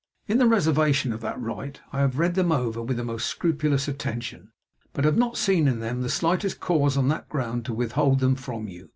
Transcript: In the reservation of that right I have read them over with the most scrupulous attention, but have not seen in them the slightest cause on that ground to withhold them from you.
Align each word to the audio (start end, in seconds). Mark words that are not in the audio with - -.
In 0.27 0.39
the 0.39 0.47
reservation 0.47 1.13
of 1.13 1.21
that 1.21 1.39
right 1.39 1.79
I 1.93 1.99
have 1.99 2.17
read 2.17 2.33
them 2.33 2.51
over 2.51 2.81
with 2.81 2.97
the 2.97 3.03
most 3.03 3.27
scrupulous 3.27 3.87
attention, 3.87 4.51
but 4.93 5.05
have 5.05 5.15
not 5.15 5.37
seen 5.37 5.67
in 5.67 5.79
them 5.79 6.01
the 6.01 6.09
slightest 6.09 6.59
cause 6.59 6.97
on 6.97 7.07
that 7.09 7.29
ground 7.29 7.65
to 7.65 7.73
withhold 7.75 8.19
them 8.19 8.33
from 8.33 8.67
you. 8.67 8.89